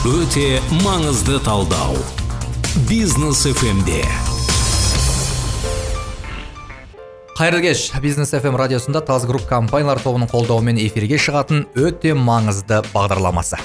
[0.00, 1.98] өте маңызды талдау.
[2.88, 4.00] Бизнес фмде
[7.36, 7.90] қайырлы кеш.
[8.00, 13.60] Бизнес фм радиосында таз групп компаниялар тобының қолдауымен эфирге шығатын өте маңызды бағдарламасы.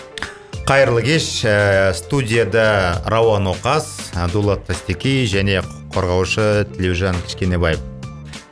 [0.67, 7.94] Қайырлы кеш ә, студияда рауан оқас дулат тастеки және құқық қорғаушы тілеужан кішкенебаев.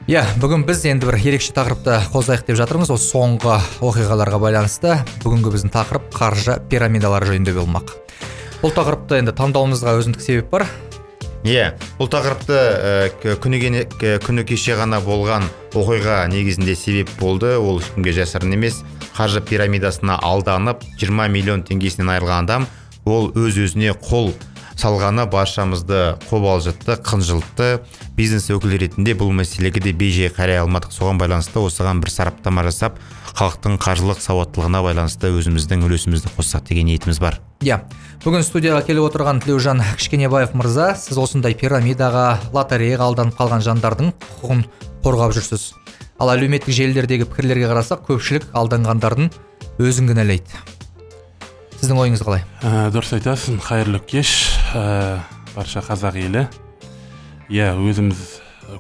[0.04, 2.90] Иә бүгін біз енді бір ерекше тақырыпты қозғайық деп жатырмыз.
[2.92, 3.56] Осы соңғы
[3.88, 7.94] оқиғаларға байланысты бүгінгі біздің тақырып қаржы пирамидалары жөнінде болмақ.
[8.60, 10.68] Бұл тақырыпты енді таңдауымызға өзіндік себеп бар.
[11.48, 13.86] Иә бұл тақырыпты күні,
[14.28, 17.56] күні кеше ғана болған оқиға негізінде себеп болды.
[17.56, 18.84] Ол ешкімге жасырын емес.
[19.16, 22.68] Қаржы пирамидасына алданып 20 миллион теңгесінен айырылған адам
[23.06, 24.34] ол өз өзіне қол
[24.84, 27.68] салғаны баршамызды қобалжытты қынжылтты
[28.18, 30.92] бизнес өкілі ретінде бұл мәселеге де бей қарай алмадық.
[30.92, 32.98] Соған байланысты осыған бір сараптама жасап
[33.38, 37.40] халықтың қаржылық сауаттылығына байланысты өзіміздің үлесімізді қоссақ деген ниетіміз бар.
[37.64, 37.80] Иә.
[38.26, 44.66] Бүгін студияға келіп отырған тілеужан кішкенебаев мырза сіз осындай пирамидаға лотереяға алданып қалған жандардың құқығын
[45.06, 45.72] қорғап жүрсіз.
[46.20, 49.32] Ал әлеуметтік желілердегі пікірлерге қарасақ көпшілік алданғандардың
[49.80, 50.62] өзін кінәлайды.
[51.80, 52.46] Сіздің ойыңыз қалай?
[52.64, 53.58] Ә, дұрыс айтасың.
[53.66, 54.53] Қайырлы кеш.
[54.74, 55.22] Ә,
[55.54, 56.48] барша қазақ елі.
[57.54, 58.20] Иә өзіміз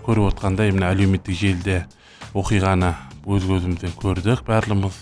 [0.05, 1.83] көріп отқандай мына әлеуметтік желіде
[2.33, 2.93] оқиғаны
[3.29, 4.41] өз көзімізбен көрдік.
[4.47, 4.97] Барлығымыз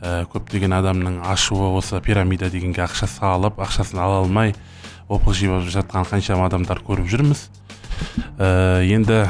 [0.00, 4.54] ә, көптеген адамның ашуы осы пирамида дегенге ақша салып ақшасын ала алмай
[5.08, 7.48] опық жеп жатқан қаншама адамдар көріп жүрміз.
[8.38, 9.26] Ә, енді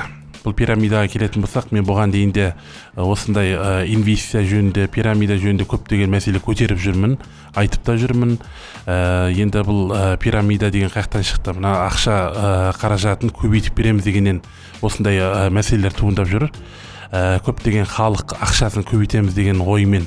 [0.46, 2.46] бұл пирамидаға келетін болсақ мен бұған дейін де
[2.94, 3.56] осындай
[3.90, 7.16] инвестиция жөнінде пирамида жөнінде көптеген мәселе көтеріп жүрмін
[7.58, 8.36] айтып та жүрмін.
[8.86, 14.42] Енді бұл пирамида деген қаяқтан шықты мына ақша қаражатын көбейтіп береміз дегеннен
[14.86, 16.50] осындай мәселелер туындап жүр.
[17.46, 20.06] Көптеген халық ақшасын көбейтеміз деген оймен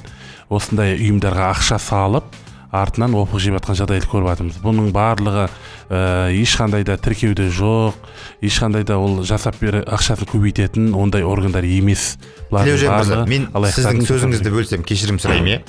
[0.49, 2.31] осындай ұйымдарға ақша салып
[2.71, 5.45] артынан опық жеп жатқан жағдайды көріп жатырмыз бұның барлығы
[5.89, 6.01] ә,
[6.37, 7.97] ешқандай да тіркеуде жоқ
[8.45, 12.17] ешқандай да ол жасап бере ақшасын көбейтетін ондай органдар емес.
[12.51, 15.61] Тілеужан мен сіздің сөзіңізді бөлсем кешірім сұраймын иә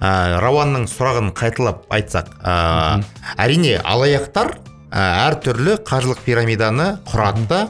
[0.00, 3.04] ә, рауанның сұрағын қайталап айтсақ ә,
[3.38, 4.56] әрине алаяқтар
[4.90, 7.62] ә, әртүрлі қаржылық пирамиданы құрады да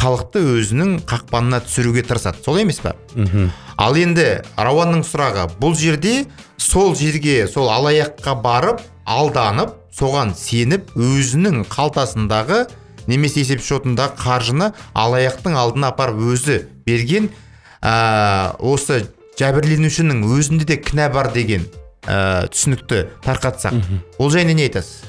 [0.00, 2.40] халықты өзінің қақпанына түсіруге тырысады.
[2.44, 3.50] Сол емес па мхм.
[3.76, 6.24] ал енді рауанның сұрағы бұл жерде
[6.60, 12.66] сол жерге сол алаяққа барып алданып соған сеніп өзінің қалтасындағы
[13.10, 17.30] немесе есеп шотындағы қаржыны алаяқтың алдына апарып өзі берген
[17.82, 19.02] ә, осы
[19.40, 21.64] жәбірленушінің өзінде де кінә бар деген
[22.04, 23.80] ә, түсінікті тарқатсақ.
[24.18, 25.00] Ол жайында не айтасыз?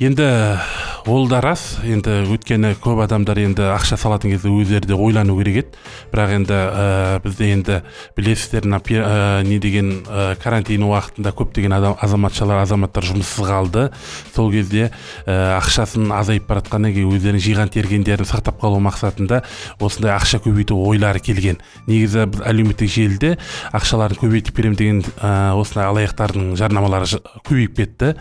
[0.00, 0.58] Енді
[1.06, 1.78] ол да рас.
[1.82, 5.80] Енді өйткені көп адамдар енді ақша салатын кезде өздері де ойлану керек еді.
[6.12, 7.78] Бірақ енді ә, бізде енді
[8.16, 13.88] білесіздер мына ә, не деген ә, карантин уақытында көптеген адам азаматшалар азаматтар жұмыссыз қалды.
[14.34, 14.92] Сол кезде
[15.26, 19.42] ә, ақшасын азайып бара жатқаннан кейін өздерінің жиған тергендерін сақтап қалу мақсатында
[19.80, 21.58] осындай ақша көбейту ойлары келген.
[21.88, 23.34] Негізі біз әлеуметтік желіде
[23.74, 28.14] ақшаларын көбейтіп беремін деген ә, осындай алаяқтардың жарнамалары көбейіп кетті.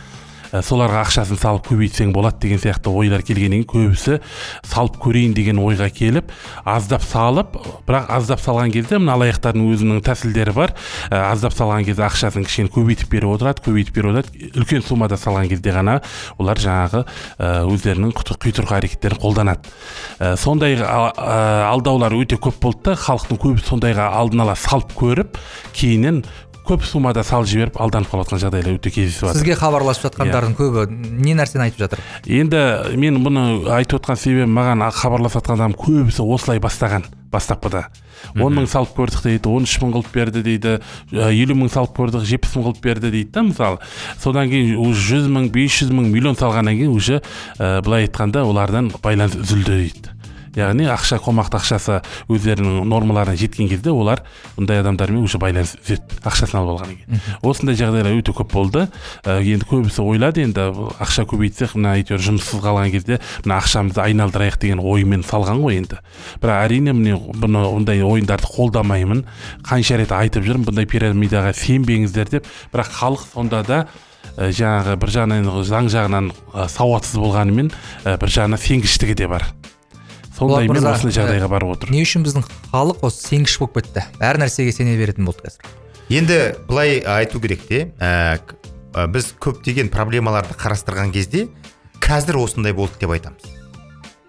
[0.51, 4.19] Ә, соларға ақшасын салып көбейтсең болады деген сияқты ойлар келгеннен кейін көбісі
[4.67, 6.31] салып көрейін деген ойға келіп
[6.65, 7.55] аздап салып
[7.87, 10.75] бірақ аздап салған кезде мына алаяқтардың өзінің тәсілдері бар.
[11.09, 14.51] Ә, аздап салған кезде ақшасын кішкене көбейтіп беріп отырады көбейтіп беріп отырады.
[14.59, 15.99] Үлкен суммада салған кезде ғана
[16.37, 17.03] олар жаңағы
[17.39, 19.71] ә, өздерінің құты- құйтырқы әрекеттерін қолданады.
[20.19, 25.39] Ә, сондай алдаулар өте көп болды да халықтың көбісі сондайға алдын ала салып көріп
[25.77, 26.23] кейіннен
[26.71, 30.85] көп суммада салып жіберіп алданып қалып жатқан жағдайлар өте кездесіп жатыр сізге хабарласып жатқандардың көбі
[31.19, 32.03] не нәрсені айтып жатыр?
[32.25, 32.61] Енді
[33.01, 37.85] мен бұны айтып отқан себебім маған хабарласып жатқан адам көбісі осылай бастаған бастапқыда.
[38.39, 40.77] Он мың салып көрдік дейді он үш мың қылып берді дейді
[41.11, 43.79] елу мың салып көрдік жетпіс мың қылып берді дейді да мысалы.
[44.21, 47.21] Содан кейін уже жүз мың бес жүз мың миллион салғаннан кейін уже
[47.57, 50.20] ә, былай айтқанда олардан байланыс үзілді дейді.
[50.55, 51.99] Яғни ақша қомақты ақшасы
[52.31, 54.23] өздерінің нормаларына жеткен кезде олар
[54.57, 58.87] бұндай адамдармен уже байланыс үзеді ақшасын алып алғаннан кейін осындай жағдайлар өте көп болды.
[59.23, 60.67] Ә, енді көбісі ойлады енді
[61.01, 66.01] ақша көбейтсек мына әйтеуір жұмыссыз қалған кезде мына ақшамызды айналдырайық деген оймен салған ғой енді.
[66.43, 69.25] Бірақ әрине міне бұны ондай ойындарды қолдамаймын
[69.67, 72.49] қанша рет айтып жүрмін бұндай пирамидаға сенбеңіздер деп.
[72.73, 73.81] Бірақ халық сонда да
[74.37, 77.71] ә, жаңағы бір жағынан заң жағынан ә, сауатсыз болғанымен
[78.05, 79.47] ә, бір жағынан сенгіштігі де бар.
[80.41, 81.91] Сондаймен осындай жағдайға барып отыр.
[81.93, 84.05] не үшін біздің халық осы сенгіш болып кетті?
[84.19, 85.69] Әр нәрсеге сене беретін болды қазір.
[86.09, 88.39] Енді былай айту керек те ә,
[89.07, 91.47] біз көптеген проблемаларды қарастырған кезде
[92.01, 93.45] қазір осындай болды деп айтамыз.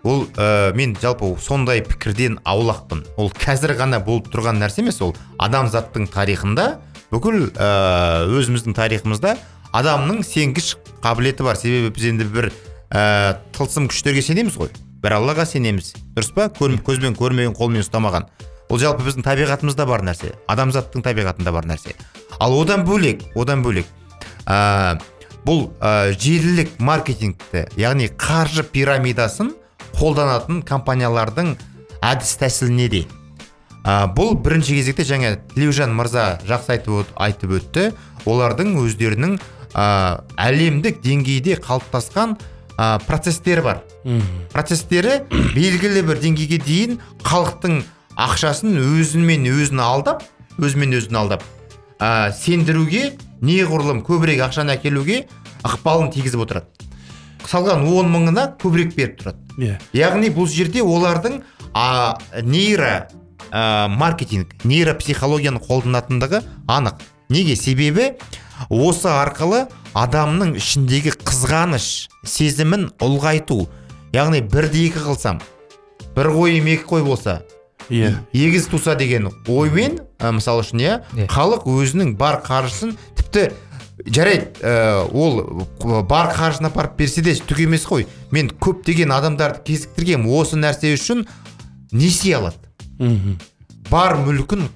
[0.04, 3.04] Ол ә, мен жалпы сондай пікірден аулақпын.
[3.16, 6.80] Ол қазір ғана болып тұрған нәрсе емес ол адамзаттың тарихында
[7.12, 9.36] бүкіл ә, өзіміздің тарихымызда
[9.72, 11.58] адамның сенгіш қабілеті бар.
[11.58, 12.52] Себебі біз енді бір
[12.90, 14.70] ә, тылсым күштерге сенеміз ғой.
[15.02, 15.92] Бір аллаға сенеміз.
[16.16, 16.48] Дұрыс па?
[16.48, 18.28] Көзбен көрмеген қолмен ұстамаған.
[18.72, 20.32] Ол жалпы біздің табиғатымызда бар нәрсе.
[20.48, 21.96] Адамзаттың табиғатында бар нәрсе.
[22.40, 23.88] Ал одан бөлек одан бөлек
[24.46, 24.98] ә,
[25.44, 29.52] бұл ә, желілік маркетингті яғни қаржы пирамидасын
[29.98, 31.56] қолданатын компаниялардың
[32.02, 33.02] әдіс тәсілі неде
[33.84, 37.90] ә, бұл бірінші кезекте жаңа тілеужан мырза жақсы айтып, айтып өтті.
[38.24, 39.36] Олардың өздерінің
[39.74, 39.84] ә,
[40.38, 42.36] әлемдік деңгейде қалыптасқан
[42.82, 43.82] ә, процестері бар.
[44.52, 45.20] Процестері
[45.54, 47.82] белгілі бір деңгейге дейін халықтың
[48.18, 50.24] ақшасын өзімен өзін алдап
[50.58, 51.44] өзімен өзін алдап
[52.02, 53.12] ә, сендіруге
[53.42, 55.26] неғұрлым көбірек ақшаны әкелуге
[55.62, 56.66] ықпалын тигізіп отырады.
[57.46, 59.38] Салған он мыңына көбірек беріп тұрады.
[59.58, 59.78] Иә.
[59.94, 61.40] Яғни бұл жерде олардың
[61.74, 63.08] а, нейро
[63.50, 67.02] а, маркетинг нейропсихологияны қолданатындығы анық.
[67.32, 67.56] Неге?
[67.56, 68.12] Себебі
[68.70, 69.64] осы арқылы
[69.94, 71.88] адамның ішіндегі қызғаныш
[72.24, 73.66] сезімін ұлғайту
[74.14, 75.42] яғни бірді екі қылсам
[76.16, 77.42] бір қойым екі қой болса
[77.88, 78.14] иә.
[78.32, 83.50] егіз туса деген оймен ә, мысалы үшін иә халық өзінің бар қаржысын тіпті
[84.06, 85.66] жарайды ә, ол
[86.08, 88.06] бар қаржыны апарып берсе де түк емес қой.
[88.30, 90.30] Мен көптеген адамдарды кезіктіргенмін.
[90.32, 91.26] Осы нәрсе үшін
[91.92, 92.58] несие алады.
[92.98, 93.38] Мхм.
[93.90, 94.66] Бар мүлкін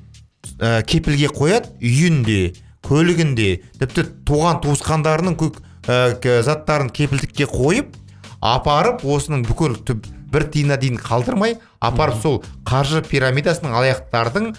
[0.61, 1.73] ә, кепілге қояды.
[1.81, 2.55] Үйін де
[2.87, 3.51] көлігін де
[3.81, 7.97] тіпті туған туысқандарының көк, ә, заттарын кепілдікке қойып
[8.41, 14.53] апарып осының бүкіл түп бір тиынына дейін қалдырмай апарып сол қаржы пирамидасының алаяқтардың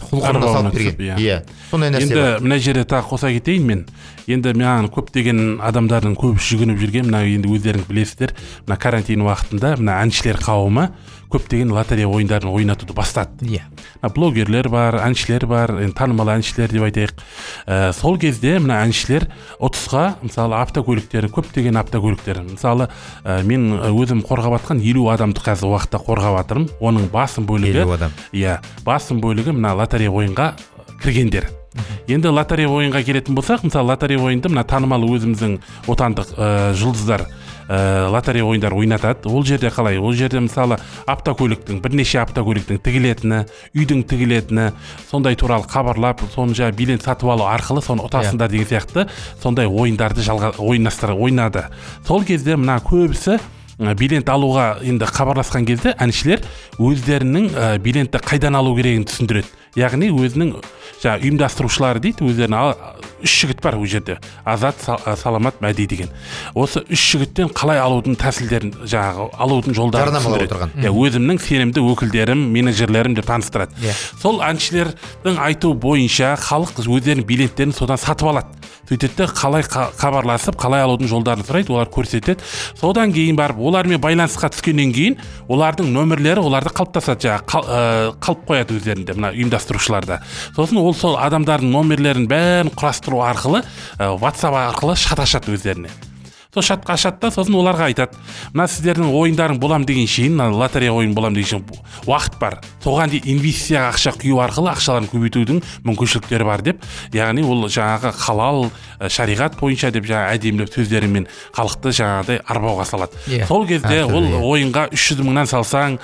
[0.00, 0.96] құлқынына Арбауына салып берген.
[1.04, 1.16] иә.
[1.18, 1.36] иә
[1.70, 3.86] сондай нәрсе енді мына жерде тағы қоса кетейін мен.
[4.26, 8.34] Енді маған көптеген адамдардың көбісі жүгініп жүрген мына енді өздеріңіз білесіздер
[8.66, 10.88] мына карантин уақытында мына әншілер қауымы
[11.30, 13.46] көптеген лотерея ойындарын ойнатуды бастады.
[13.46, 13.62] Иә.
[14.14, 17.14] Блогерлер бар әншілер бар енді танымал әншілер деп айтайық.
[17.66, 19.28] Ә, сол кезде мына әншілер
[19.60, 22.42] ұтысқа мысалы автокөліктер көптеген автокөліктер.
[22.48, 22.90] Мысалы
[23.24, 27.96] ә, мен өзім қорғап жатқан елу адамды қазір уақытта қорғап жатырмын оның басым бөлігі елу
[27.96, 28.12] адам.
[28.32, 30.52] Иә басым бөлігі мына лотерея ойынға
[31.00, 31.50] кіргендер.
[32.10, 37.28] Енді лотерея ойынға келетін болсақ мысалы лотерея ойынды мына танымал өзіміздің отандық ә, жұлдыздар
[37.70, 39.30] ә, лотерея ойындар ойнатады.
[39.30, 39.98] Ол жерде қалай?
[39.98, 43.44] Ол жерде мысалы автокөліктің бірнеше автокөліктің тігілетіні
[43.76, 44.66] үйдің тігілетіні
[45.10, 49.06] сондай туралы хабарлап соны жаңағы билет сатып алу арқылы соны ұтасыңдар деген сияқты
[49.42, 51.68] сондай ойындарды жалға ойнастыр ойнады.
[52.06, 53.38] Сол кезде мына көбісі
[53.96, 56.42] билет алуға енді хабарласқан кезде әншілер
[56.76, 59.48] өздерінің ә, билетті қайдан алу керегін түсіндіреді.
[59.78, 60.54] Яғни өзінің
[61.00, 62.74] жаңағы ұйымдастырушылары дейді өздерінің
[63.20, 64.16] үш жігіт бар ол жерде.
[64.44, 66.08] Азат ә, саламат мәди деген.
[66.54, 70.72] Осы үш жігіттен қалай алудың тәсілдерін жаңағы алудың жолдарын Жарнамалап отырған.
[70.80, 73.76] иә өзімнің сенімді өкілдерім менеджерлерім деп таныстырады.
[73.84, 73.92] Иә.
[74.22, 78.48] сол әншілердің айтуы бойынша халық өздерінің билеттерін содан сатып алады.
[78.90, 82.40] Сөйтеді де қалай қа- хабарласып қалай алудың жолдарын сұрайды олар көрсетеді.
[82.80, 85.16] Содан кейін барып олармен байланысқа түскеннен кейін
[85.46, 87.28] олардың нөмірлері оларда қалыптасады.
[87.28, 89.14] Жаңағы ә, қалып қояды өздерінде.
[89.14, 90.20] Мына ұйымдастырушыларда
[90.56, 93.62] сосын ол сол адамдардың номерлерін бәрін құрастыру арқылы
[93.98, 95.90] ә, ватсап арқылы шат ашады өздеріне.
[96.54, 98.18] Сол шатқа ашады да сосын оларға айтады
[98.52, 101.64] мына сіздердің ойындарың болам деген шейін мына лотерея ойын болам деген шейін
[102.06, 102.58] уақыт бар.
[102.82, 106.82] Соған дейін инвестицияға ақша құю арқылы ақшаларын көбейтудің мүмкіншіліктері бар деп
[107.14, 113.20] яғни ол жаңағы халал ә, шариғат бойынша деп жаңағы әдемілеп сөздерімен халықты жаңағыдай арбауға салады.
[113.28, 113.46] Иә.
[113.46, 114.40] сол кезде ол иә.
[114.40, 115.98] ойынға үш жүз мыңнан салсаң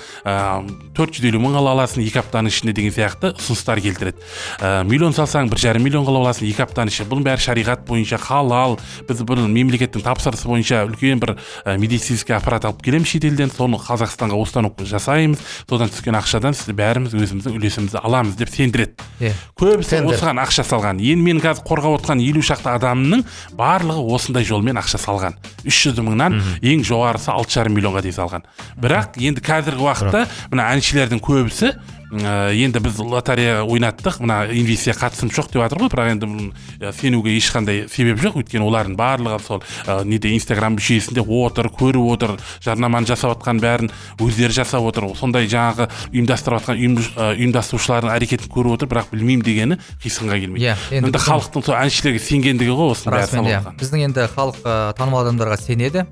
[0.96, 4.20] төрт жүз елу мың ала аласың екі аптаның ішінде деген сияқты ұсыныстар келтіреді.
[4.60, 7.10] Ә, миллион салсаң бір жарым миллион қылып аласың екі аптаның ішінде.
[7.10, 8.78] Бұның бәрі шариғат бойынша халал.
[9.08, 10.04] Біз бір мемлекеттің
[10.36, 13.50] тапсырысы бойынша үлкен бір ә, медицинский аппарат алып келеміз шетелден.
[13.50, 15.40] Соны қазақстанға установка жасаймыз.
[15.68, 18.96] Содан түскен ақшадан сіз бәріміз өзіміздің үлесімізді аламыз деп сендіреді.
[19.20, 21.00] Иә көбісі осыған ақша салған.
[21.00, 23.24] Енді мен қазір қорғап отқан елу шақты адамның
[23.56, 25.36] барлығы осындай жолмен ақша салған.
[25.66, 28.46] үш жүз мыңнан ең жоғарысы алты жарым миллионға дейін салған.
[28.80, 31.72] Бірақ енді қазіргі уақытта мына әншілердің көбісі
[32.12, 34.20] ә, енді біз лотерея ойнаттық.
[34.22, 36.28] Мына инвестиция қатысым жоқ деп жатыр ғой бірақ енді
[36.80, 38.38] ә, сенуге ешқандай себеп жоқ.
[38.42, 43.92] Өйткені олардың барлығы сол ә, неде инстаграм жүйесінде отыр көріп отыр жарнаманы жасап жатқан бәрін
[44.20, 45.08] өздері жасап отыр.
[45.18, 50.66] Сондай жаңағы ұйымдастырып жатқан ұйым, ә, ұйымдастырушылардың әрекетін көріп отыр бірақ білмеймін дегені қисынға келмейді.
[50.66, 54.62] Иә, енді енді халықтың сол әншілерге сенгендігі ғой осының бәрі иә біздің енді халық
[54.98, 56.06] танымал адамдарға сенеді.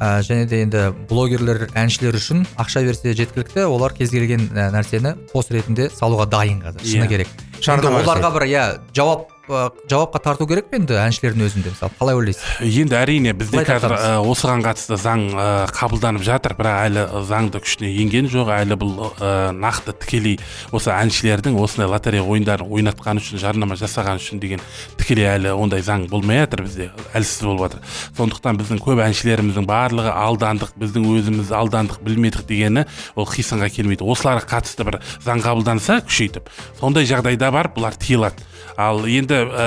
[0.00, 5.14] Ә, және де енді блогерлер әншілер үшін ақша берсе жеткілікті олар кез келген ә, нәрсені
[5.32, 6.84] пост ретінде салуға дайын қазір.
[6.84, 7.08] Шыны Иә.
[7.08, 7.28] керек.
[7.66, 11.92] Оларға бір иә жауап жауапқа тарту керек пе енді әншілердің өзінде мысалы?
[12.00, 12.44] Қалай ойлайсыз?
[12.66, 16.56] Енді әрине бізде қазір ы, осыған қатысты заң ы, қабылданып жатыр.
[16.58, 18.50] Бірақ әлі заңды күшіне енген жоқ.
[18.56, 20.40] Әлі бұл ы, нақты тікелей
[20.74, 24.64] осы әншілердің осындай лотерея ойындарын ойнатқаны үшін жарнама жасағаны үшін деген
[24.98, 26.90] тікелей әлі ондай заң болмай жатыр бізде.
[27.14, 27.86] Әлсіз болып жатыр.
[28.18, 34.06] Сондықтан біздің көп әншілеріміздің барлығы алдандық біздің өзіміз алдандық білмедік дегені ол қисынға келмейді.
[34.06, 36.50] Осыларға қатысты бір заң қабылданса күшейтіп.
[36.80, 38.44] Сондай жағдайда барып бұлар тыйылады.
[38.76, 39.66] Ал енді ә,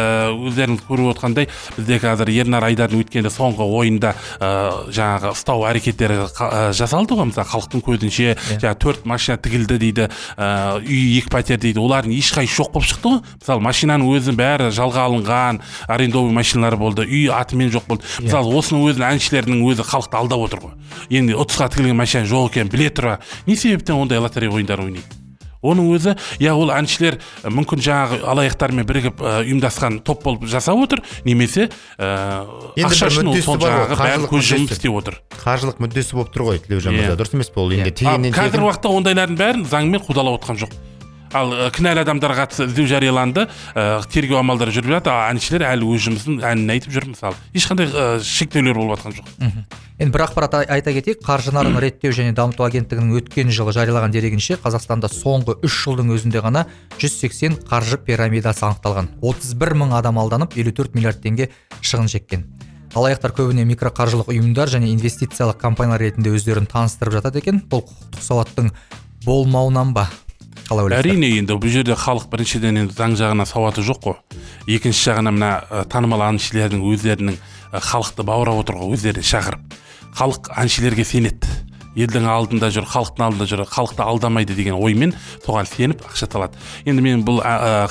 [0.50, 1.48] өздеріңіз көріп отқандай
[1.78, 4.50] бізде қазір ернар айдардың өткенде соңғы ойында ә,
[4.94, 7.30] жаңағы ұстау әрекеттері ә, жасалды ғой.
[7.30, 10.10] Мысалы халықтың көзінше жаңағы төрт машина тігілді дейді
[10.40, 11.84] үй екі пәтер дейді.
[11.84, 13.22] Олардың ешқайсысы жоқ болып шықты ғой.
[13.40, 18.10] Мысалы машинаның өзі бәрі жалға алынған арендовый машиналар болды үй атымен жоқ болды.
[18.24, 20.76] Мысалы осының өзін әншілердің өзі халықты алдап отыр ғой.
[21.10, 23.20] Енді ұтысқа тігілген машина жоқ екенін біле тұра.
[23.46, 25.19] Не себептен ондай лотерея ойындары ойнайды?
[25.63, 27.18] Оның өзі иә ол әншілер
[27.51, 31.68] мүмкін жаңағы алаяқтармен бірігіп ұйымдасқан топ болып жасап отыр немесе
[32.00, 34.80] Енді ақша үшін ол мүддесі сол бар ғой, жаңағы бәрі қаржылық көз жұмып мүддесі.
[34.80, 37.01] істеп отыр қаржылық мүддесі болып тұр ғой тілеужан Иә.
[37.04, 38.08] мырза дұрыс емес пе ол енді Иә.
[38.08, 40.72] ал қазіргі уақытта ондайлардың бәрін заңмен қудалап отқан жоқ
[41.34, 43.48] ал ә, кінәлі адамдарға қатысты іздеу жарияланды.
[43.76, 45.14] Ә, тергеу амалдары жүріп жатыр.
[45.14, 47.38] Ал әншілер әлі өз жұмысын әнін айтып жүр мысалы.
[47.54, 49.30] Ешқандай ә, шектеулер болып жатқан жоқ.
[50.00, 51.20] Енді бір ақпарат ай- айта кетейік.
[51.26, 56.40] Қаржы нарығын реттеу және дамыту агенттігінің өткен жылы жариялаған дерегінше қазақстанда соңғы үш жылдың өзінде
[56.46, 56.66] ғана
[57.02, 59.12] 180 қаржы пирамидасы анықталған.
[59.22, 61.50] 31 мың адам алданып 54 миллиард теңге
[61.84, 62.48] шығын шеккен.
[62.96, 67.60] Алаяқтар көбіне микроқаржылық ұйымдар және инвестициялық компаниялар ретінде өздерін таныстырып жатады екен.
[67.70, 68.72] Бұл құқықтық сауаттың
[69.28, 70.08] болмауынан ба?
[70.70, 74.18] Қалай ойлайсыздар әрине енді бұл жерде халық біріншіден енді заң жағына сауаты жоқ қой.
[74.70, 77.40] Екінші жағынан мына ә, танымал әншілердің өздерінің
[77.74, 79.80] халықты баурап отыр ғой өздеріне шақырып
[80.20, 81.50] халық әншілерге сенеді.
[82.00, 85.13] Елдің алдында жүр халықтың алдында жүр халықты алдамайды деген оймен
[85.46, 86.60] соған сеніп ақша талады.
[86.86, 87.41] Енді мен бұл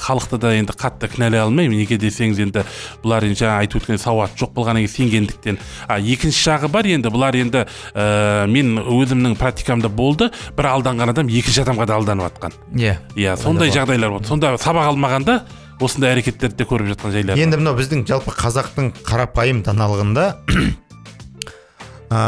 [0.03, 1.79] халықты да енді қатты кінәлай алмаймын.
[1.79, 2.65] Неге десеңіз енді
[3.05, 5.61] бұлар енді жаңа айтып өткен сауат жоқ болғаннан кейін сенгендіктен.
[5.87, 10.31] А екінші жағы бар енді бұлар енді ә, мен өзімнің практикамда болды.
[10.57, 12.99] Бір алданған адам екінші адамға да алданып жатқан иә.
[13.17, 14.29] Иә сондай жағдайлар болды.
[14.31, 15.41] Сонда сабақ алмағанда
[15.83, 20.25] осындай әрекеттерді де көріп жатқан жайлар енді мынау біздің жалпы қазақтың қарапайым даналығында
[22.11, 22.23] ә,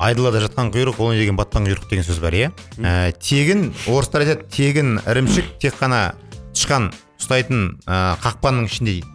[0.00, 2.50] айдалада жатқан құйрық ол не деген батпан құйрық деген сөз бар иә?
[2.80, 6.14] Ә, тегін орыстар айтады тегін ірімшік тек қана
[6.54, 6.88] тышқан
[7.20, 9.10] ұстайтын ә, қақпанның ішінде дейді.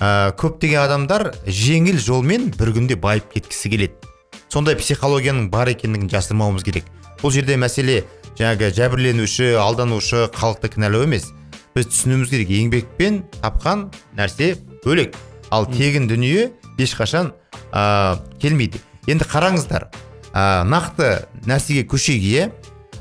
[0.00, 4.12] Ә, көптеген адамдар жеңіл жолмен бір күнде байып кеткісі келеді.
[4.48, 6.88] Сондай психологияның бар екендігін жасырмауымыз керек.
[7.20, 8.04] Бұл жерде мәселе
[8.38, 11.28] жаңағы жәбірленуші алданушы халықты кінәлау емес.
[11.76, 14.54] Біз түсінуіміз керек еңбекпен тапқан нәрсе
[14.84, 15.16] бөлек.
[15.52, 17.34] Ал тегін дүние ешқашан
[17.72, 18.80] ә, келмейді.
[19.06, 19.86] Енді қараңыздар
[20.36, 22.48] ә, нақты нәрсеге көшейік иә?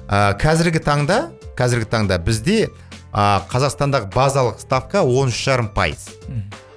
[0.08, 1.20] Ә, қазіргі таңда
[1.60, 2.70] қазіргі таңда бізде
[3.12, 6.08] ә, қазақстандағы базалық ставка он үш жарым пайыз.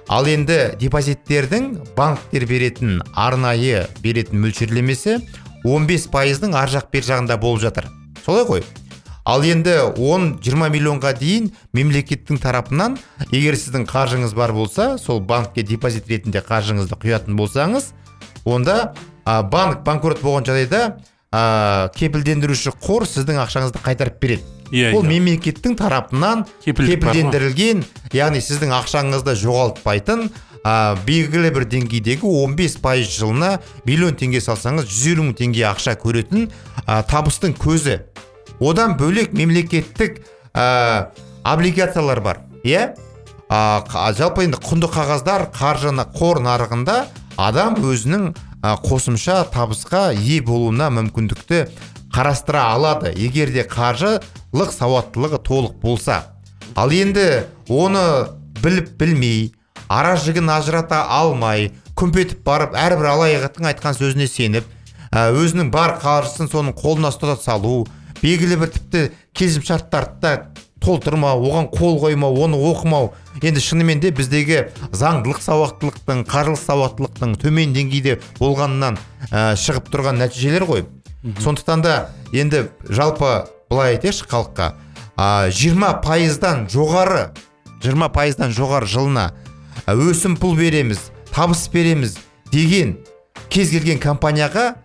[0.09, 5.19] Ал енді депозиттердің банктер беретін арнайы беретін мөлшерлемесі
[5.63, 7.89] 15 пайыздың ар жақ бер жағында болып жатыр.
[8.25, 8.63] Солай ғой.
[9.29, 12.95] Ал енді 10-20 миллионға дейін мемлекеттің тарапынан
[13.29, 17.91] егер сіздің қаржыңыз бар болса сол банкке депозит ретінде қаржыңызды құятын болсаңыз
[18.49, 18.95] онда
[19.29, 20.81] а, банк банкрот болған жағдайда
[21.31, 24.43] а, кепілдендіруші қор сіздің ақшаңызды қайтарып береді.
[24.69, 25.09] Иә, ол иә.
[25.15, 27.79] мемлекеттің тарапынан Кепілдік кепілдендірілген
[28.13, 30.27] яғни сіздің ақшаңызды жоғалтпайтын
[30.63, 33.51] а, белгілі бір деңгейдегі 15 пайыз жылына
[33.85, 36.49] миллион теңге салсаңыз 150 мың теңге ақша көретін
[36.85, 37.99] табыстың көзі.
[38.59, 40.21] Одан бөлек мемлекеттік
[40.53, 41.09] а,
[41.43, 42.91] облигациялар бар иә?
[43.49, 46.99] Қа- жалпы енді құнды қағаздар қаржыны қор нарығында
[47.41, 48.27] адам өзінің
[48.61, 51.67] қосымша табысқа ие болуына мүмкіндікті
[52.13, 53.13] қарастыра алады.
[53.15, 56.35] Егер де қаржылық сауаттылығы толық болса.
[56.75, 58.03] Ал енді оны
[58.63, 59.53] біліп білмей
[59.89, 64.67] ара жігін ажырата алмай күмпетіп барып әрбір алаяқтың айтқан сөзіне сеніп
[65.13, 67.87] өзінің бар қаржысын соның қолына ұстата салу
[68.21, 70.33] белгілі бір тіпті келісімшарттарды да
[70.83, 73.11] толтырмау оған қол қоймау оны оқымау.
[73.41, 78.97] Енді шынымен де біздегі заңдылық сауаттылықтың қаржылық сауаттылықтың төмен деңгейде болғанынан
[79.31, 80.85] ә, шығып тұрған нәтижелер ғой.
[81.43, 81.95] Сондықтан да
[82.31, 84.73] енді жалпы былай айтайықшы халыққа.
[85.17, 87.29] А, 20 пайыздан жоғары
[87.83, 89.29] 20 пайыздан жоғары жылына
[89.85, 92.17] ә, өсімпұл береміз табыс береміз
[92.51, 92.97] деген
[93.49, 94.79] кез келген компанияға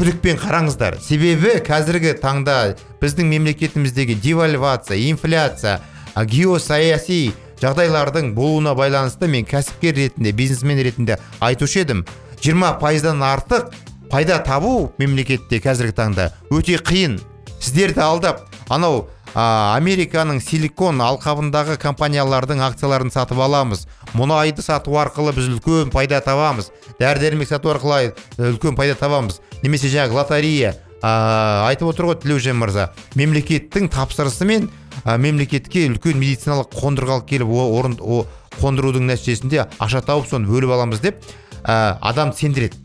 [0.00, 0.94] күдікпен қараңыздар.
[1.04, 2.54] Себебі қазіргі таңда
[3.02, 5.74] біздің мемлекетіміздегі девальвация инфляция
[6.16, 12.06] геосаяси жағдайлардың болуына байланысты мен кәсіпкер ретінде бизнесмен ретінде айтушы едім.
[12.40, 13.74] 20 пайыздан артық
[14.08, 17.20] пайда табу мемлекетте қазіргі таңда өте қиын.
[17.60, 19.04] Сіздерді алдап анау
[19.34, 23.84] американың силикон алқабындағы компаниялардың акцияларын сатып аламыз.
[24.16, 26.72] Мұнайды сату арқылы біз үлкен пайда табамыз.
[26.98, 29.38] Дәрі дәрмек сату арқылы үлкен пайда табамыз.
[29.62, 34.68] Немесе жаңағы лотерея а, айтып отыр ғой тілеужан мырза мемлекеттің тапсырысымен
[35.04, 38.26] а, мемлекетке үлкен медициналық қондырғы алып келіп орын о-
[38.60, 41.22] қондырудың нәтижесінде ақша тауып соны бөліп аламыз деп
[41.64, 42.76] а, адам сендіреді.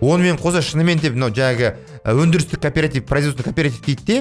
[0.00, 1.70] Онымен қоса шынымен де мынау жаңағы
[2.04, 4.18] ә, өндірістік кооператив производственный кооператив дейді де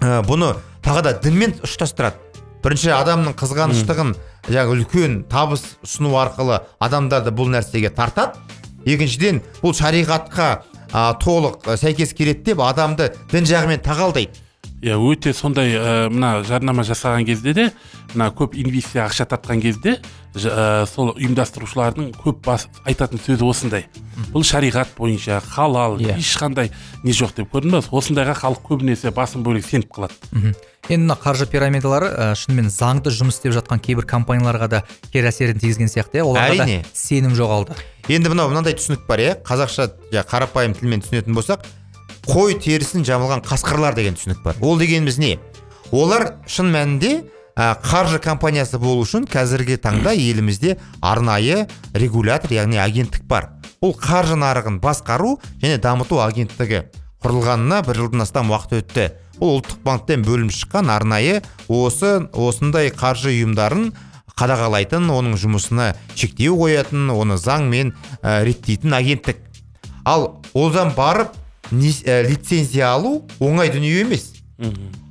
[0.00, 0.52] ә, бұны
[0.84, 2.16] тағы да дінмен ұштастырады.
[2.62, 4.12] Бірінші адамның қызғаныштығын
[4.48, 8.38] жаңағы үлкен табыс ұсыну арқылы адамдарды бұл нәрсеге тартады.
[8.86, 14.41] Екіншіден бұл шариғатқа ә, толық ә, сәйкес келеді деп адамды дін жағымен тағалдайды.
[14.82, 17.68] Иә өте сондай ә, мына жарнама жасаған кезде де
[18.14, 20.00] мына көп инвестиция ақша тартқан кезде
[20.34, 23.86] ә, сол ұйымдастырушылардың көп бас айтатын сөзі осындай.
[24.34, 26.16] Бұл шариғат бойынша халал Иә.
[26.18, 26.72] ешқандай
[27.04, 30.18] не жоқ деп көрдің ба осындайға халық көбінесе басым бөлігі сеніп қалады.
[30.32, 30.54] Мхм.
[30.90, 34.80] Енді мына қаржы пирамидалары ә, шынымен заңды жұмыс істеп жатқан кейбір компанияларға да
[35.12, 36.24] кері әсерін тигізген сияқты иә?
[36.26, 36.84] Оларға да Әрине.
[36.92, 37.76] сенім жоғалды.
[38.10, 39.36] Енді мынау мынандай түсінік бар иә?
[39.46, 39.92] Қазақша
[40.26, 41.62] қарапайым тілмен түсінетін болсақ
[42.26, 44.56] қой терісін жамылған қасқырлар деген түсінік бар.
[44.60, 45.38] Ол дегеніміз не?
[45.90, 47.24] Олар шын мәнінде
[47.56, 53.50] қаржы компаниясы болу үшін қазіргі таңда елімізде арнайы регулятор яғни агенттік бар.
[53.82, 56.86] Бұл қаржы нарығын басқару және дамыту агенттігі
[57.22, 59.10] құрылғанына бір жылдан астам уақыт өтті.
[59.42, 63.90] Бұл ұлттық банктен бөлініп шыққан арнайы осы осындай қаржы ұйымдарын
[64.38, 69.38] қадағалайтын оның жұмысына шектеу қоятын оны заңмен ә, реттейтін агенттік.
[70.04, 71.36] Ал одан барып
[71.72, 74.30] ә, лицензия алу оңай дүние емес.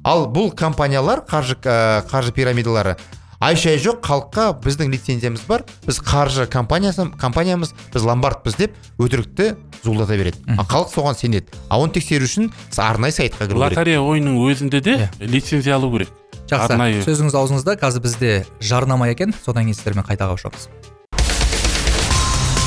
[0.05, 2.95] Ал бұл компаниялар қаржы ә, қаржы пирамидалары.
[3.41, 9.55] Ай шай жоқ халыққа біздің лицензиямыз бар біз қаржы компаниясы компаниямыз біз ломбардпыз деп өтірікті
[9.81, 10.37] зуылдата береді.
[10.57, 11.49] Ал халық соған сенеді.
[11.67, 13.79] Ал оны тексеру үшін арнайы сайтқа кіру керек.
[13.79, 16.13] Лотерея ойынның өзінде де лицензия алу керек.
[16.45, 16.69] Жақсы.
[16.69, 17.01] Арнайы.
[17.01, 19.33] Сөзіңіз аузыңызда қазір бізде жарнама екен.
[19.33, 20.69] Содан кейін сіздермен қайта қауышамыз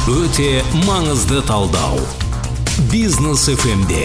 [0.05, 2.03] өте маңызды талдау.
[2.79, 4.03] Бизнес фмде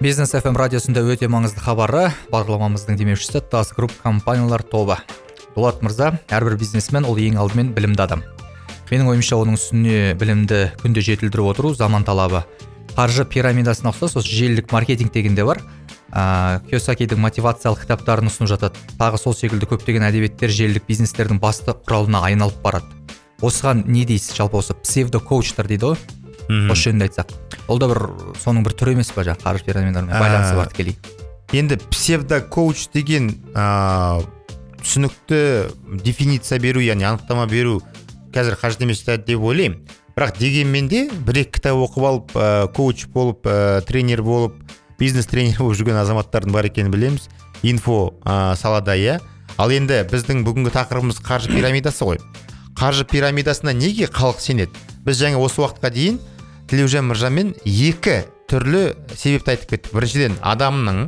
[0.00, 2.10] бизнес фм радиосында өте маңызды хабары.
[2.28, 4.98] Бағдарламамыздың демеушісі тас групп компаниялар тобы.
[5.54, 8.24] Дулат мырза әрбір бизнесмен ол ең алдымен білімді адам.
[8.90, 12.44] Менің ойымша оның үстіне білімді күнде жетілдіріп отыру заман талабы.
[12.92, 15.62] Қаржы пирамидасына ұқсас осы желілік маркетинг деген де бар.
[16.12, 18.84] Ыыы киосакидің мотивациялық кітаптарын ұсынып жатады.
[19.00, 22.95] Тағы сол секілді көптеген әдебиеттер желілік бизнестердің басты құралына айналып барады.
[23.42, 24.36] Осыған не дейсіз?
[24.38, 25.98] Жалпы осы псевдо коучтар дейді ғой.
[26.48, 26.70] Мгм.
[26.70, 27.32] осы жөнінде айтсақ.
[27.66, 28.00] Ол да бір
[28.38, 30.96] соның бір түрі емес па жаңағы қаржы пирамидаларымен байланысы бар тікелей?
[31.52, 34.22] Енді псевдо коуч деген ә,
[34.78, 37.80] түсінікті дефиниция беру яғни анықтама беру
[38.34, 39.80] қазір қажет емес деп ойлаймын.
[40.16, 44.54] Бірақ дегенмен де бір екі кітап оқып алып ә, коуч болып ә, тренер болып
[44.98, 47.28] бизнес тренер болып жүрген азаматтардың бар екенін білеміз.
[47.62, 49.18] Инфо ә, салада иә.
[49.58, 52.20] Ал енді біздің бүгінгі тақырыбымыз қаржы пирамидасы ғой.
[52.76, 54.72] Қаржы пирамидасына неге халық сенеді?
[55.06, 56.18] Біз жаңа осы уақытқа дейін
[56.70, 59.92] тілеужан мырзамен екі түрлі себепті айтып кеттік.
[59.94, 61.06] Біріншіден адамның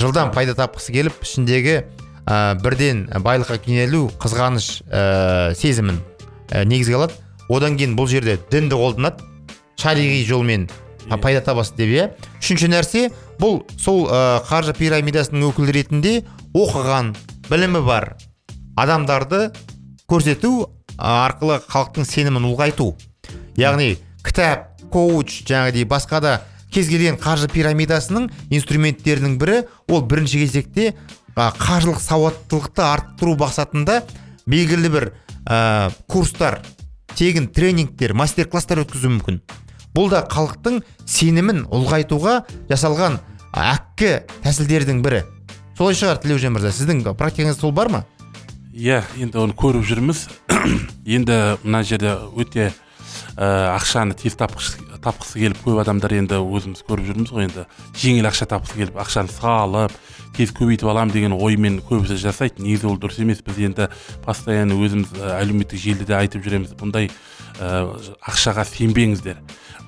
[0.00, 1.76] жылдам пайда тапқысы келіп ішіндегі
[2.26, 6.02] ә, бірден байлыққа кенелу қызғаныш ә, сезімін
[6.50, 7.14] ә, негізге алады.
[7.48, 9.22] Одан кейін бұл жерде дінді қолданады.
[9.80, 10.68] Шариғи жолмен
[11.08, 12.08] па- пайда табасыз деп иә.
[12.42, 13.08] Үшінші нәрсе
[13.40, 16.14] бұл сол ә, қаржы пирамидасының өкілі ретінде
[16.56, 17.14] оқыған
[17.50, 18.16] білімі бар
[18.76, 19.52] адамдарды
[20.10, 22.92] көрсету арқылы халықтың сенімін ұлғайту.
[23.56, 26.34] Яғни кітап коуч жаңағыдей басқа да
[26.72, 30.94] кез келген қаржы пирамидасының инструменттерінің бірі ол бірінші кезекте
[31.36, 34.00] қаржылық сауаттылықты арттыру мақсатында
[34.48, 35.08] белгілі бір
[35.44, 36.60] ә, курстар
[37.14, 39.40] тегін тренингтер мастер класстар өткізуі мүмкін.
[39.96, 43.20] Бұл да халықтың сенімін ұлғайтуға жасалған
[43.56, 45.22] әккі тәсілдердің бірі.
[45.76, 48.04] Солай шығар тілеужан мырза сіздің практикаңыз сол бар ма?
[48.76, 50.26] Иә енді оны көріп жүрміз.
[51.16, 52.68] Енді мына жерде өте
[53.36, 54.76] ә, ақшаны тез тапқысы,
[55.40, 57.64] келіп көп адамдар енді өзіміз көріп жүрміз ғой енді.
[57.96, 59.96] Жеңіл ақша тапқысы келіп ақшаны салып
[60.36, 62.60] тез көбейтіп аламын деген оймен көбісі жасайды.
[62.66, 63.40] Негізі ол дұрыс емес.
[63.46, 63.88] Біз енді
[64.26, 66.76] постоянно өзіміз ә, әлеуметтік желіде айтып жүреміз.
[66.76, 67.08] Бұндай
[67.56, 67.86] ә,
[68.28, 69.40] ақшаға сенбеңіздер.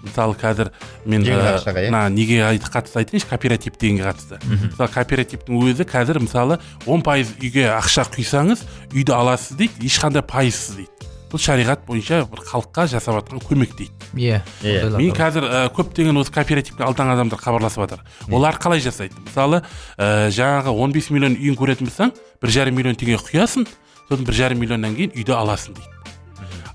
[0.05, 0.71] Мысалы қазір
[1.05, 1.91] мен Жеңіл ә, ақшаға, иә?
[1.91, 4.39] мына неге қатысты айтайыншы кооператив дегенге қатысты.
[4.47, 8.63] Мысалы кооперативтің өзі қазір мысалы 10 пайыз үйге ақша құйсаңыз
[8.95, 10.95] үйді аласыз дейді ешқандай пайызсыз дейді.
[11.29, 13.93] Бұл шариғат бойынша бір халыққа жасап жатқан көмек дейді.
[14.17, 14.87] Иә Иә.
[14.87, 18.01] ондайлар мен қазір ә, көптеген осы кооперативке алданған адамдар хабарласып жатыр.
[18.33, 19.13] Олар қалай жасайды?
[19.27, 19.61] Мысалы
[19.99, 23.69] ә, жаңағы 15 миллион үйін көретін болсаң бір жарым миллион теңге құясың
[24.09, 25.93] сосын бір жарым миллионнан кейін үйді аласың дейді.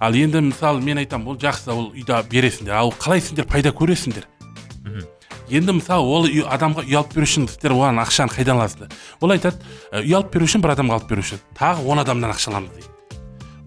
[0.03, 4.25] Ал енді мысалы мен айтамын бұл жақсы ол үйді бересіңдер ал қалай сендер пайда көресіңдер?
[5.53, 8.89] Енді мысалы ол үй- адамға үй алып беру үшін сіздер оған ақшаны қайдан аласыздар?
[9.21, 9.59] Ол айтады
[9.91, 12.71] «Ә, үй алып беру үшін бір адамға алып беру үшін тағы он адамнан ақша аламыз
[12.73, 12.87] дейді.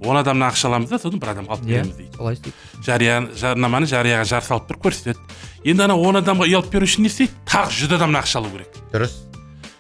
[0.05, 2.16] Он адамнан ақша аламыз да сосын бір адамға алып иә береміз дейді.
[2.16, 2.57] солай істейді.
[2.85, 5.20] Жария жарнаманы жарияға жар салып тұрып көрсетеді.
[5.64, 7.33] Енді ана он адамға үй алып беру үшін не істейді?
[7.46, 8.81] Тағы жүз адамнан ақша алу керек.
[8.92, 9.14] Дұрыс.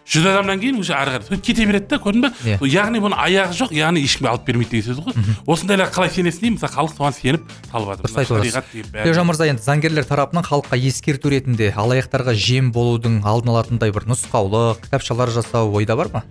[0.06, 1.40] Жүз адамнан кейін уже ары қарай.
[1.42, 2.58] Кете береді да көрдің ба Иә.
[2.70, 5.34] яғни бұның аяғы жоқ яғни ешкімге алып бермейді деген сөз ғой.
[5.50, 8.06] Осындайлар қалай сенесің деймін мысалы халық соған сеніп салып жатыр.
[8.06, 13.90] Дұрыс айтып ержан мырза енді заңгерлер тарапынан халыққа ескерту ретінде алаяқтарға жем болудың алдын алатындай
[13.90, 16.22] бір нұсқаулық кітапшалар жасау ойда бар ма?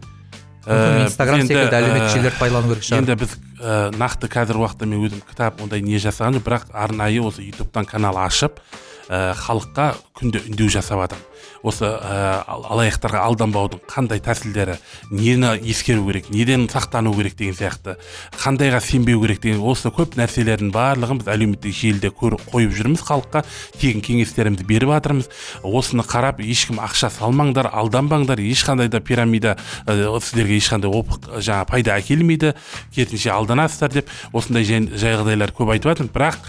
[0.65, 3.03] Ә, инстаграм секілді әлеуметтік желілерді пайдалану керек шығар.
[3.03, 7.21] енді біз ә, нақты қазіргі уақытта мен өзім кітап ондай не жасаған жоқ бірақ арнайы
[7.21, 8.57] осы ютубтан канал ашып
[9.05, 11.21] халыққа күнде үндеу жасап жатырмын.
[11.63, 14.75] Осы ә, ал- алаяқтарға алданбаудың қандай тәсілдері
[15.11, 17.95] нені ескеру керек неден сақтану керек деген сияқты
[18.35, 23.43] қандайға сенбеу керек деген осы көп нәрселердің барлығын біз әлеуметтік желіде көр- қойып жүрміз халыққа
[23.79, 25.29] тегін кеңестерімізді беріп жатырмыз.
[25.63, 31.97] Осыны қарап ешкім ақша салмаңдар алданбаңдар ешқандай да пирамида ә, сіздерге ешқандай опық жаңағы пайда
[31.99, 32.53] әкелмейді
[32.95, 36.39] керісінше алданасыздар деп осындай жағдайлар көп айтып жатырмын бірақ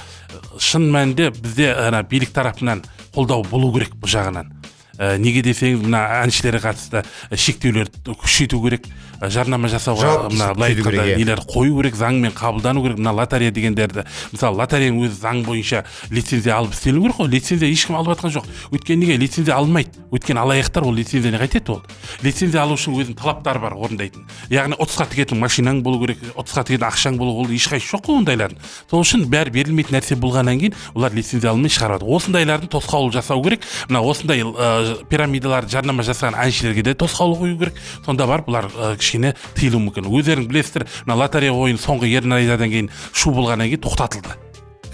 [0.60, 2.82] шын мәнінде бізде ана билік тарапынан
[3.14, 4.50] қолдау болу керек бұл жағынан.
[4.98, 8.88] Неге десеңіз мына әншілерге қатысты ә, шектеулерді күшейту керек.
[9.20, 14.04] Жарнама жасауға мына былай айтқанда нелер қою керек заңмен қабылдану керек мына лотерея дегендерді.
[14.32, 18.48] Мысалы лотереяның өзі заң бойынша лицензия алып істелу керек қой лицензия ешкім алып жатқан жоқ.
[18.72, 19.16] Өйткені неге?
[19.16, 21.82] Лицензия алынбайды өйткені алаяқтар ол лицензияны қайтеді ол.
[22.22, 24.26] Лицензия алу үшін өзінің талаптары бар орындайтын.
[24.50, 28.60] Яғни ұтысқа тігетін машинаң болу керек ұтысқа тігетін ақшаң болу ол ешқайсысы жоқ қой ондайлардың.
[28.90, 32.06] Сол үшін бәрі берілмейтін нәрсе болғаннан кейін олар лицензия алмай шығарады.
[32.06, 33.64] Осындайлардың тосқауыл жасау керек.
[33.88, 37.80] Мына осындай ә, пирамидаларды жарнама жасаған әншілерге де тосқауыл қою керек.
[38.06, 40.10] Сонда барып бұлар ә, кішкене тыйылуы мүмкін.
[40.10, 44.34] Өздерің білесіздер мына лотерея ойыны соңғы ернайдан кейін шу болғаннан кейін тоқтатылды.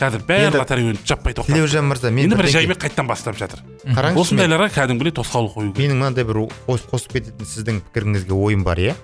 [0.03, 3.61] Қазір бәрі лотерея ойыны жаппай тоқтатты тілеужан мырза мен енді бір жаймен қайтадан бастап жатыр.
[3.87, 5.79] Қараңызшы осындайларға кәдімгідей тосқауыл қою керек.
[5.79, 8.97] Менің мынандай бір қос- қосып кететін сіздің пікіріңізге ойым бар иә?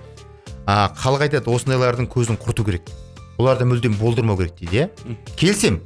[0.67, 2.91] Халық айтады осындайлардың көзін құрту керек.
[3.39, 5.15] Оларды мүлдем болдырмау керек дейді иә?
[5.39, 5.79] Келісемін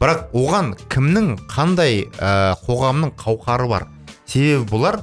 [0.00, 3.88] бірақ оған кімнің қандай ә, қоғамның қауқары бар?
[4.24, 5.02] Себебі бұлар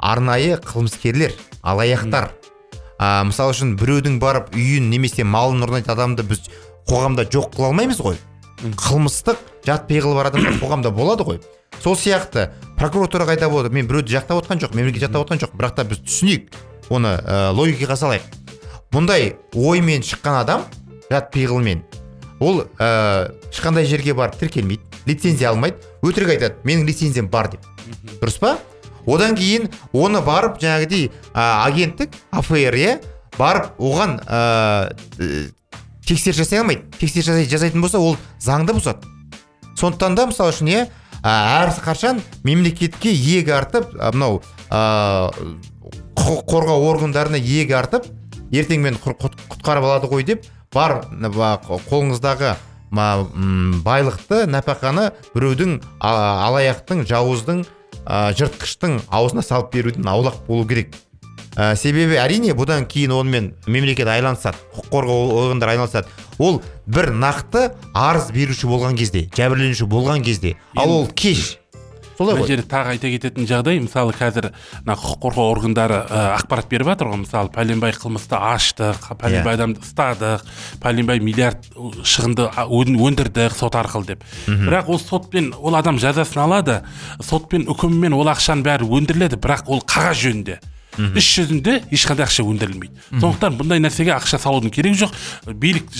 [0.00, 2.30] арнайы қылмыскерлер алаяқтар.
[3.00, 6.50] А, мысалы үшін біреудің барып үйін немесе малын ұрлайтын адамды біз
[6.90, 8.18] қоғамда жоқ қыла алмаймыз ғой.
[8.60, 11.40] Қылмыстық жат пиғылы бар адамдар қоғамда болады ғой.
[11.80, 13.72] Сол сияқты прокуратура қайда болады?
[13.72, 16.52] Мен біреуді жақтап отқан жоқ мемлекет жақтап отқан жоқ бірақ та біз түсінейік
[16.92, 18.26] оны ә, логикаға салайық.
[18.92, 20.66] Бұндай оймен шыққан адам
[21.08, 21.80] жат пиғылмен
[22.40, 25.80] ол ә, ешқандай жерге барып тіркелмейді лицензия алмайды.
[26.04, 27.64] Өтірік айтады менің лицензиям бар деп.
[28.20, 28.58] Дұрыс па?
[29.06, 32.98] Одан кейін оны барып жаңағыдей ә, агенттік афр иә
[33.38, 35.02] барып оған ә,
[36.06, 36.84] тексеріс жасай алмайды.
[36.98, 39.06] Тексеріс жасай, жасайтын болса ол заңды бұзады.
[39.78, 40.86] Сондықтан да мысалы үшін иә
[41.22, 45.30] ә, әр қашан мемлекетке иек артып мынау ә,
[46.20, 48.08] құқық қорғау органдарына иек артып
[48.52, 51.00] ертең құт- құтқарып алады ғой деп бар
[51.88, 52.56] қолыңыздағы
[52.90, 57.64] байлықты нәпақаны біреудің алаяқтың жауыздың
[58.06, 60.94] а, жыртқыштың аузына салып беруден аулақ болу керек.
[61.56, 66.08] Ә, себебі әрине бұдан кейін онымен мемлекет айланысады құқық қорғау органдары айналысады.
[66.38, 70.56] Ол бір нақты арыз беруші болған кезде жәбірленуші болған кезде.
[70.76, 71.59] Ал ол кеш.
[72.20, 74.50] Солай мына ғой жерде тағы айта кететін жағдай мысалы қазір
[74.84, 77.22] мына құқық қорғау органдары ә, ақпарат беріп жатыр ғой.
[77.22, 80.44] Мысалы пәленбай қылмысты аштық пәленбай адамды ұстадық
[80.84, 81.70] пәленбай миллиард
[82.04, 84.26] шығынды өндірдік сот арқылы деп.
[84.46, 86.82] Бірақ ол сотпен ол адам жазасын алады
[87.24, 90.60] сотпен үкіммен ол ақшаның бәрі өндіріледі бірақ ол қағаз жөнінде.
[91.18, 92.94] Іс жүзінде ешқандай ақша өндірілмейді.
[93.20, 95.14] Сондықтан бұндай нәрсеге ақша салудың керегі жоқ.
[95.52, 95.90] Билік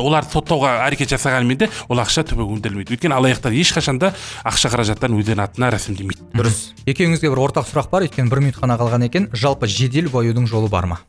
[0.00, 2.96] оларды соттауға әрекет жасағанымен де ол ақша түбі өндірілмейді.
[2.96, 4.12] Өйткені алаяқтар ешқашан да
[4.44, 6.30] ақша қаражаттарын өздерінің атына рәсімдемейді.
[6.34, 6.60] Дұрыс.
[6.86, 8.08] Екеуіңізге бір ортақ сұрақ бар.
[8.08, 9.30] Өйткені бір минут қана қалған екен.
[9.32, 11.00] Жалпы жедел баюдың жолы бар ма?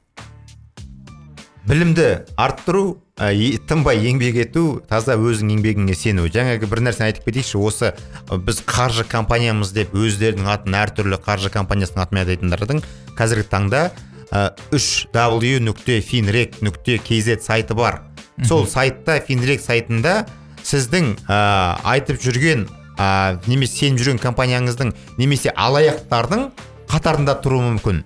[1.66, 3.32] Білімді арттыру ә,
[3.68, 6.28] тынбай еңбек ету таза өзіңнің еңбегіңе сену.
[6.30, 11.50] Жаңағы бір нәрсені айтып кетейікші осы ә, біз қаржы компаниямыз деп өздерінің атын әртүрлі қаржы
[11.54, 12.84] компаниясының атымен атайтындардың
[13.18, 13.84] қазіргі таңда
[14.30, 18.04] ә, үш w нүкте финрек нүкте kz сайты бар.
[18.44, 20.26] Сол сайтта финрек сайтында
[20.62, 22.68] сіздің ә, айтып жүрген
[23.00, 26.50] ә, немесе сеніп жүрген компанияңыздың немесе алаяқтардың
[26.92, 28.04] қатарында тұруы мүмкін.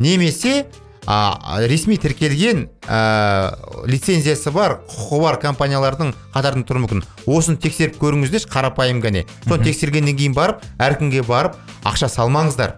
[0.00, 0.66] Немесе
[1.06, 3.56] а, ресми тіркелген ә,
[3.88, 7.04] лицензиясы бар құқығы бар компаниялардың қатарында тұруы мүмкін.
[7.30, 12.76] Осыны тексеріп көріңіздерші қарапайым ғана соны тексергеннен кейін барып әркімге барып ақша салмаңыздар.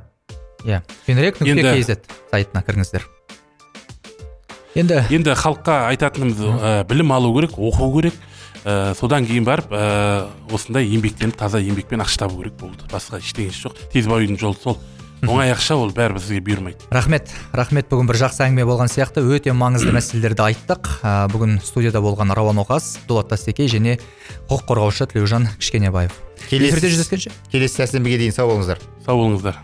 [0.64, 0.82] Иә.
[1.06, 1.98] Финрек нүкте kz
[2.30, 3.08] сайтына кіріңіздер.
[4.78, 8.14] Енді енді халыққа айтатынымыз ә, білім алу керек оқу керек.
[8.62, 12.86] Ә, содан кейін барып ә, осындай еңбектеніп таза еңбекпен ақша табу керек болды.
[12.92, 13.80] Басқа ештеңесі жоқ.
[13.92, 14.78] Тез баудың жолы сол.
[15.22, 16.86] Оңай ақша ол бәрі бізге бұйырмайды.
[16.90, 17.30] Рахмет.
[17.54, 17.88] Рахмет.
[17.90, 19.22] Бүгін бір жақсы әңгіме болған сияқты.
[19.22, 20.90] Өте маңызды мәселелерді айттық.
[21.06, 23.98] Ә, бүгін студияда болған рауан оқас дулат тастекей және
[24.50, 26.12] құқық қорғаушы тілеужан кішкенебаев.
[26.50, 27.30] Келесі- эфирде жүздескенше.
[27.52, 28.34] Келесі сәрсенбіге дейін.
[28.34, 28.82] Сау болыңыздар.
[29.06, 29.60] Сау болыңыздар.